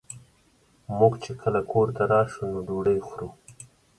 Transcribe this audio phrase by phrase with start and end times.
[0.97, 3.29] مونږ چې کله کور ته راشو نو ډوډۍ خورو